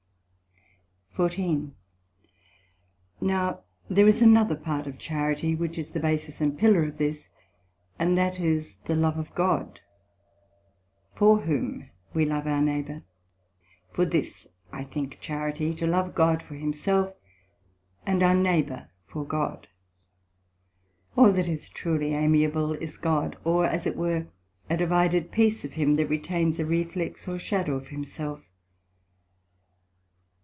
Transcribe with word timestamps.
SECT.14 1.17 1.71
Now 3.19 3.59
there 3.89 4.07
is 4.07 4.21
another 4.23 4.55
part 4.55 4.87
of 4.87 4.97
charity, 4.97 5.53
which 5.53 5.77
is 5.77 5.91
the 5.91 5.99
Basis 5.99 6.41
and 6.41 6.57
Pillar 6.57 6.83
of 6.85 6.97
this, 6.97 7.29
and 7.99 8.17
that 8.17 8.39
is 8.39 8.77
the 8.85 8.95
love 8.95 9.17
of 9.17 9.35
God, 9.35 9.81
for 11.13 11.41
whom 11.41 11.89
we 12.13 12.25
love 12.25 12.47
our 12.47 12.61
neighbour; 12.61 13.03
for 13.93 14.05
this 14.05 14.47
I 14.71 14.83
think 14.85 15.19
charity, 15.19 15.75
to 15.75 15.85
love 15.85 16.15
God 16.15 16.41
for 16.41 16.55
himself, 16.55 17.13
and 18.05 18.23
our 18.23 18.33
neighbour 18.33 18.89
for 19.05 19.23
God. 19.25 19.67
All 21.17 21.31
that 21.33 21.49
is 21.49 21.69
truly 21.69 22.13
amiable 22.15 22.73
is 22.73 22.97
God, 22.97 23.37
or 23.43 23.65
as 23.65 23.85
it 23.85 23.97
were 23.97 24.27
a 24.71 24.77
divided 24.77 25.31
piece 25.31 25.63
of 25.65 25.73
him, 25.73 25.97
that 25.97 26.07
retains 26.07 26.57
a 26.57 26.65
reflex 26.65 27.27
or 27.27 27.37
shadow 27.37 27.75
of 27.75 27.89
himself. 27.89 28.41